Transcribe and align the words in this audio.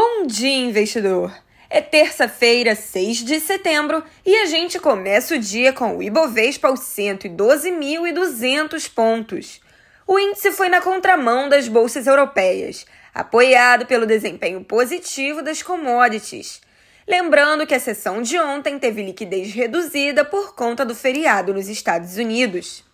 Bom 0.00 0.28
dia, 0.28 0.56
investidor! 0.56 1.36
É 1.68 1.80
terça-feira, 1.80 2.76
6 2.76 3.16
de 3.16 3.40
setembro, 3.40 4.04
e 4.24 4.32
a 4.36 4.46
gente 4.46 4.78
começa 4.78 5.34
o 5.34 5.38
dia 5.40 5.72
com 5.72 5.96
o 5.96 6.02
Ibovespa 6.04 6.68
aos 6.68 6.78
112.200 6.82 8.88
pontos. 8.94 9.60
O 10.06 10.16
índice 10.16 10.52
foi 10.52 10.68
na 10.68 10.80
contramão 10.80 11.48
das 11.48 11.66
bolsas 11.66 12.06
europeias, 12.06 12.86
apoiado 13.12 13.86
pelo 13.86 14.06
desempenho 14.06 14.62
positivo 14.62 15.42
das 15.42 15.64
commodities. 15.64 16.60
Lembrando 17.04 17.66
que 17.66 17.74
a 17.74 17.80
sessão 17.80 18.22
de 18.22 18.38
ontem 18.38 18.78
teve 18.78 19.02
liquidez 19.02 19.52
reduzida 19.52 20.24
por 20.24 20.54
conta 20.54 20.84
do 20.84 20.94
feriado 20.94 21.52
nos 21.52 21.68
Estados 21.68 22.18
Unidos. 22.18 22.84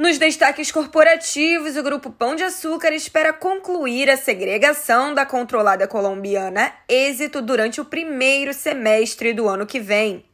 Nos 0.00 0.16
destaques 0.16 0.72
corporativos, 0.72 1.76
o 1.76 1.82
Grupo 1.82 2.10
Pão 2.10 2.34
de 2.34 2.42
Açúcar 2.42 2.90
espera 2.94 3.34
concluir 3.34 4.08
a 4.08 4.16
segregação 4.16 5.12
da 5.12 5.26
controlada 5.26 5.86
colombiana 5.86 6.72
Êxito 6.88 7.42
durante 7.42 7.82
o 7.82 7.84
primeiro 7.84 8.54
semestre 8.54 9.34
do 9.34 9.46
ano 9.46 9.66
que 9.66 9.78
vem. 9.78 10.24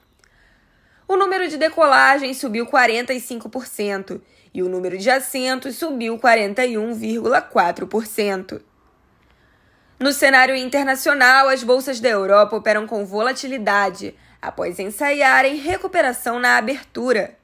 O 1.07 1.15
número 1.17 1.47
de 1.47 1.57
decolagens 1.57 2.37
subiu 2.37 2.65
45% 2.65 4.21
e 4.53 4.61
o 4.63 4.69
número 4.69 4.97
de 4.97 5.09
assentos 5.09 5.77
subiu 5.77 6.17
41,4%. 6.17 8.61
No 9.99 10.11
cenário 10.11 10.55
internacional, 10.55 11.47
as 11.47 11.63
bolsas 11.63 11.99
da 11.99 12.09
Europa 12.09 12.55
operam 12.55 12.87
com 12.87 13.05
volatilidade 13.05 14.15
após 14.41 14.79
ensaiarem 14.79 15.57
recuperação 15.57 16.39
na 16.39 16.57
abertura. 16.57 17.37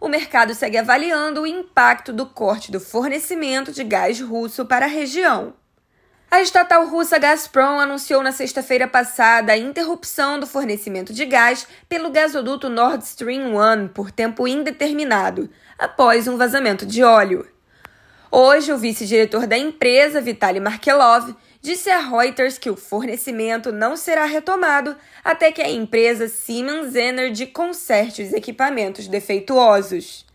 O 0.00 0.08
mercado 0.08 0.54
segue 0.54 0.78
avaliando 0.78 1.42
o 1.42 1.46
impacto 1.46 2.12
do 2.12 2.26
corte 2.26 2.72
do 2.72 2.80
fornecimento 2.80 3.72
de 3.72 3.84
gás 3.84 4.20
russo 4.20 4.64
para 4.64 4.86
a 4.86 4.88
região. 4.88 5.54
A 6.30 6.42
estatal 6.42 6.86
russa 6.86 7.18
Gazprom 7.18 7.80
anunciou 7.80 8.22
na 8.22 8.32
sexta-feira 8.32 8.86
passada 8.86 9.50
a 9.50 9.56
interrupção 9.56 10.38
do 10.38 10.46
fornecimento 10.46 11.10
de 11.10 11.24
gás 11.24 11.66
pelo 11.88 12.10
gasoduto 12.10 12.68
Nord 12.68 13.02
Stream 13.02 13.56
1 13.56 13.88
por 13.88 14.10
tempo 14.10 14.46
indeterminado, 14.46 15.48
após 15.78 16.28
um 16.28 16.36
vazamento 16.36 16.84
de 16.84 17.02
óleo. 17.02 17.48
Hoje, 18.30 18.70
o 18.70 18.76
vice-diretor 18.76 19.46
da 19.46 19.56
empresa, 19.56 20.20
Vitaly 20.20 20.60
Markelov, 20.60 21.34
disse 21.62 21.88
a 21.88 21.98
Reuters 21.98 22.58
que 22.58 22.68
o 22.68 22.76
fornecimento 22.76 23.72
não 23.72 23.96
será 23.96 24.26
retomado 24.26 24.94
até 25.24 25.50
que 25.50 25.62
a 25.62 25.70
empresa 25.70 26.28
Siemens 26.28 26.94
Energy 26.94 27.46
conserte 27.46 28.22
os 28.22 28.34
equipamentos 28.34 29.08
defeituosos. 29.08 30.27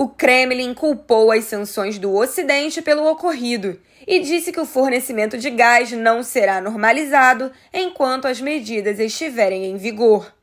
O 0.00 0.08
Kremlin 0.08 0.72
culpou 0.72 1.30
as 1.30 1.44
sanções 1.44 1.98
do 1.98 2.14
Ocidente 2.14 2.80
pelo 2.80 3.06
ocorrido 3.06 3.78
e 4.06 4.20
disse 4.20 4.50
que 4.50 4.58
o 4.58 4.64
fornecimento 4.64 5.36
de 5.36 5.50
gás 5.50 5.92
não 5.92 6.22
será 6.22 6.58
normalizado 6.58 7.52
enquanto 7.70 8.26
as 8.26 8.40
medidas 8.40 8.98
estiverem 8.98 9.66
em 9.66 9.76
vigor. 9.76 10.34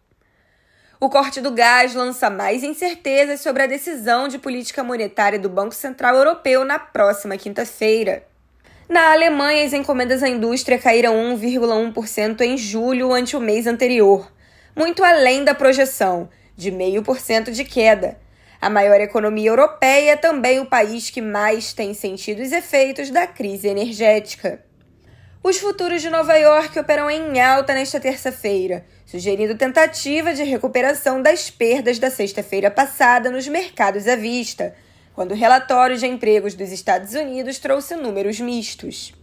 O 1.00 1.10
corte 1.10 1.42
do 1.42 1.50
gás 1.50 1.96
lança 1.96 2.30
mais 2.30 2.62
incertezas 2.62 3.42
sobre 3.42 3.64
a 3.64 3.66
decisão 3.66 4.28
de 4.28 4.38
política 4.38 4.84
monetária 4.84 5.40
do 5.40 5.50
Banco 5.50 5.74
Central 5.74 6.16
Europeu 6.16 6.64
na 6.64 6.78
próxima 6.78 7.36
quinta-feira. 7.36 8.24
Na 8.88 9.12
Alemanha, 9.12 9.66
as 9.66 9.74
encomendas 9.74 10.22
à 10.22 10.30
indústria 10.30 10.78
caíram 10.78 11.16
1,1% 11.36 12.42
em 12.42 12.56
julho 12.60 13.12
ante 13.12 13.36
o 13.36 13.42
mês 13.42 13.66
anterior, 13.66 14.32
muito 14.76 15.04
além 15.04 15.44
da 15.44 15.56
projeção, 15.56 16.30
de 16.56 16.72
0,5% 16.72 17.50
de 17.50 17.66
queda 17.66 18.27
a 18.60 18.70
maior 18.70 19.00
economia 19.00 19.50
europeia 19.52 20.12
é 20.12 20.16
também 20.16 20.60
o 20.60 20.66
país 20.66 21.10
que 21.10 21.22
mais 21.22 21.74
tem 21.74 21.94
sentido 21.94 22.42
os 22.42 22.52
efeitos 22.52 23.12
da 23.12 23.28
crise 23.28 23.68
energética. 23.68 24.64
Os 25.44 25.60
futuros 25.60 26.02
de 26.02 26.10
Nova 26.10 26.36
York 26.36 26.78
operam 26.80 27.10
em 27.10 27.40
alta 27.40 27.74
nesta 27.74 28.00
terça-feira, 28.00 28.84
sugerindo 29.06 29.56
tentativa 29.56 30.34
de 30.34 30.44
recuperação 30.44 31.22
das 31.22 31.52
perdas 31.52 32.00
da 32.00 32.10
sexta-feira 32.10 32.72
passada 32.72 33.30
nos 33.30 33.48
mercados 33.48 34.08
à 34.08 34.16
vista, 34.16 34.76
quando 35.14 35.32
o 35.32 35.36
relatório 35.36 35.96
de 35.96 36.08
empregos 36.08 36.56
dos 36.56 36.72
Estados 36.72 37.14
Unidos 37.14 37.60
trouxe 37.60 37.96
números 37.96 38.40
mistos. 38.40 39.14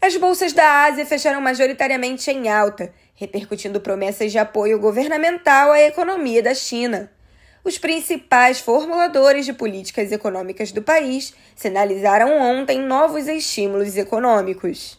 As 0.00 0.16
bolsas 0.16 0.52
da 0.52 0.84
Ásia 0.84 1.04
fecharam 1.04 1.40
majoritariamente 1.40 2.30
em 2.30 2.48
alta, 2.48 2.92
repercutindo 3.14 3.80
promessas 3.80 4.30
de 4.30 4.38
apoio 4.38 4.78
governamental 4.78 5.72
à 5.72 5.80
economia 5.80 6.42
da 6.42 6.54
China 6.54 7.10
os 7.64 7.78
principais 7.78 8.60
formuladores 8.60 9.46
de 9.46 9.52
políticas 9.52 10.10
econômicas 10.10 10.72
do 10.72 10.82
país 10.82 11.32
sinalizaram 11.54 12.38
ontem 12.38 12.80
novos 12.80 13.28
estímulos 13.28 13.96
econômicos. 13.96 14.98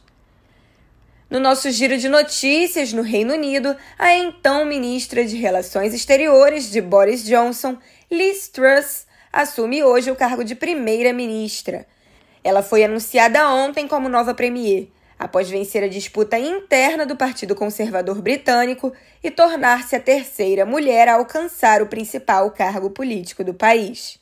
No 1.29 1.39
nosso 1.39 1.69
giro 1.71 1.97
de 1.97 2.07
notícias 2.07 2.93
no 2.93 3.01
Reino 3.01 3.33
Unido, 3.33 3.75
a 3.97 4.13
então 4.13 4.65
ministra 4.65 5.25
de 5.25 5.35
Relações 5.35 5.93
Exteriores 5.93 6.69
de 6.69 6.79
Boris 6.79 7.23
Johnson, 7.23 7.77
Liz 8.09 8.47
Truss, 8.47 9.07
assume 9.31 9.83
hoje 9.83 10.11
o 10.11 10.15
cargo 10.15 10.43
de 10.43 10.53
primeira-ministra. 10.53 11.87
Ela 12.43 12.61
foi 12.61 12.83
anunciada 12.83 13.49
ontem 13.49 13.87
como 13.87 14.07
nova 14.07 14.33
premier 14.33 14.89
após 15.23 15.49
vencer 15.49 15.81
a 15.81 15.87
disputa 15.87 16.37
interna 16.37 17.05
do 17.05 17.15
Partido 17.15 17.55
Conservador 17.55 18.21
Britânico 18.21 18.91
e 19.23 19.31
tornar-se 19.31 19.95
a 19.95 19.99
terceira 19.99 20.65
mulher 20.65 21.07
a 21.07 21.13
alcançar 21.13 21.81
o 21.81 21.87
principal 21.87 22.51
cargo 22.51 22.89
político 22.89 23.41
do 23.41 23.53
país. 23.53 24.19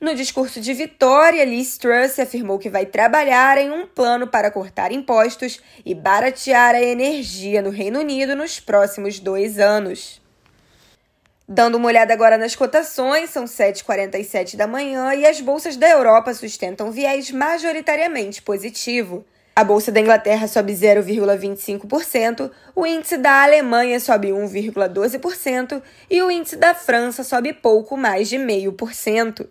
No 0.00 0.14
discurso 0.14 0.62
de 0.62 0.72
vitória, 0.72 1.44
Liz 1.44 1.76
Truss 1.76 2.18
afirmou 2.18 2.58
que 2.58 2.70
vai 2.70 2.86
trabalhar 2.86 3.58
em 3.58 3.70
um 3.70 3.86
plano 3.86 4.26
para 4.26 4.50
cortar 4.50 4.92
impostos 4.92 5.60
e 5.84 5.94
baratear 5.94 6.74
a 6.74 6.82
energia 6.82 7.60
no 7.60 7.68
Reino 7.68 8.00
Unido 8.00 8.34
nos 8.34 8.58
próximos 8.58 9.20
dois 9.20 9.58
anos. 9.58 10.22
Dando 11.46 11.76
uma 11.76 11.88
olhada 11.88 12.14
agora 12.14 12.38
nas 12.38 12.56
cotações, 12.56 13.28
são 13.28 13.44
7h47 13.44 14.56
da 14.56 14.66
manhã 14.66 15.12
e 15.14 15.26
as 15.26 15.40
bolsas 15.40 15.76
da 15.76 15.88
Europa 15.88 16.32
sustentam 16.32 16.90
viés 16.90 17.30
majoritariamente 17.30 18.40
positivo. 18.40 19.26
A 19.58 19.64
bolsa 19.64 19.90
da 19.90 19.98
Inglaterra 19.98 20.46
sobe 20.46 20.72
0,25%, 20.72 22.48
o 22.76 22.86
índice 22.86 23.18
da 23.18 23.42
Alemanha 23.42 23.98
sobe 23.98 24.28
1,12% 24.28 25.82
e 26.08 26.22
o 26.22 26.30
índice 26.30 26.54
da 26.54 26.76
França 26.76 27.24
sobe 27.24 27.52
pouco 27.52 27.96
mais 27.96 28.28
de 28.28 28.36
0,5%. 28.36 29.48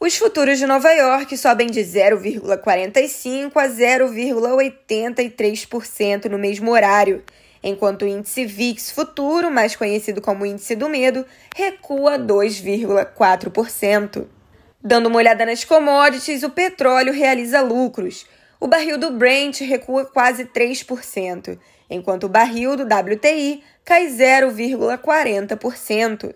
Os 0.00 0.16
futuros 0.16 0.58
de 0.58 0.64
Nova 0.64 0.90
York 0.90 1.36
sobem 1.36 1.66
de 1.66 1.80
0,45% 1.80 3.52
a 3.56 3.68
0,83% 3.68 6.24
no 6.24 6.38
mesmo 6.38 6.70
horário, 6.70 7.22
enquanto 7.62 8.06
o 8.06 8.08
índice 8.08 8.46
VIX 8.46 8.90
futuro, 8.90 9.50
mais 9.50 9.76
conhecido 9.76 10.22
como 10.22 10.46
índice 10.46 10.74
do 10.74 10.88
medo, 10.88 11.26
recua 11.54 12.18
2,4%. 12.18 14.24
Dando 14.82 15.08
uma 15.08 15.18
olhada 15.18 15.44
nas 15.44 15.62
commodities, 15.62 16.42
o 16.42 16.48
petróleo 16.48 17.12
realiza 17.12 17.60
lucros. 17.60 18.24
O 18.64 18.66
barril 18.66 18.96
do 18.96 19.10
Brent 19.10 19.60
recua 19.60 20.06
quase 20.06 20.46
3%, 20.46 21.58
enquanto 21.90 22.24
o 22.24 22.30
barril 22.30 22.76
do 22.76 22.84
WTI 22.84 23.62
cai 23.84 24.06
0,40%. 24.06 26.34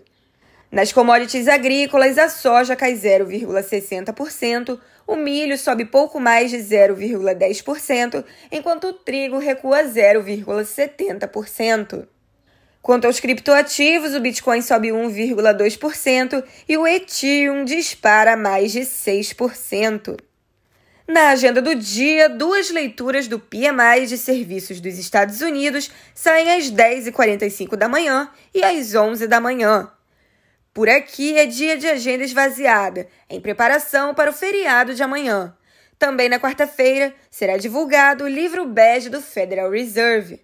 Nas 0.71 0.93
commodities 0.93 1.47
agrícolas, 1.47 2.19
a 2.19 2.29
soja 2.29 2.75
cai 2.75 2.93
0,60%, 2.93 4.79
o 5.07 5.15
milho 5.15 5.57
sobe 5.57 5.85
pouco 5.85 6.19
mais 6.19 6.51
de 6.51 6.57
0,10%, 6.57 8.23
enquanto 8.51 8.89
o 8.89 8.93
trigo 8.93 9.39
recua 9.39 9.85
0,70%. 9.85 12.07
Quanto 12.79 13.05
aos 13.05 13.19
criptoativos, 13.19 14.13
o 14.13 14.19
Bitcoin 14.19 14.61
sobe 14.61 14.89
1,2% 14.89 16.43
e 16.67 16.77
o 16.77 16.85
Ethereum 16.85 17.65
dispara 17.65 18.37
mais 18.37 18.71
de 18.71 18.81
6%. 18.81 20.28
Na 21.09 21.29
agenda 21.29 21.59
do 21.59 21.73
dia, 21.73 22.29
duas 22.29 22.69
leituras 22.69 23.27
do 23.27 23.39
PMI 23.39 24.05
de 24.05 24.15
serviços 24.15 24.79
dos 24.79 24.99
Estados 24.99 25.41
Unidos 25.41 25.89
saem 26.13 26.51
às 26.51 26.71
10h45 26.71 27.75
da 27.75 27.89
manhã 27.89 28.29
e 28.53 28.63
às 28.63 28.93
11 28.93 29.25
da 29.25 29.41
manhã. 29.41 29.91
Por 30.71 30.87
aqui 30.87 31.35
é 31.35 31.47
dia 31.47 31.75
de 31.75 31.87
agenda 31.87 32.23
esvaziada, 32.23 33.07
em 33.27 33.41
preparação 33.41 34.13
para 34.13 34.29
o 34.29 34.33
feriado 34.33 34.93
de 34.93 35.01
amanhã. 35.01 35.57
Também 35.97 36.29
na 36.29 36.39
quarta-feira 36.39 37.11
será 37.31 37.57
divulgado 37.57 38.25
o 38.25 38.29
livro 38.29 38.67
bege 38.67 39.09
do 39.09 39.19
Federal 39.19 39.71
Reserve. 39.71 40.39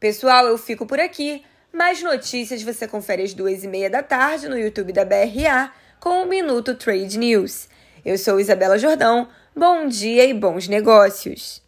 Pessoal, 0.00 0.44
eu 0.44 0.58
fico 0.58 0.86
por 0.86 0.98
aqui. 0.98 1.44
Mais 1.72 2.02
notícias 2.02 2.64
você 2.64 2.88
confere 2.88 3.22
às 3.22 3.32
duas 3.32 3.62
e 3.62 3.68
meia 3.68 3.88
da 3.88 4.02
tarde 4.02 4.48
no 4.48 4.58
YouTube 4.58 4.92
da 4.92 5.04
BRA 5.04 5.70
com 6.00 6.24
o 6.24 6.26
Minuto 6.26 6.74
Trade 6.74 7.16
News. 7.16 7.68
Eu 8.04 8.18
sou 8.18 8.40
Isabela 8.40 8.76
Jordão. 8.76 9.28
Bom 9.54 9.88
dia 9.88 10.24
e 10.24 10.32
bons 10.32 10.68
negócios! 10.68 11.60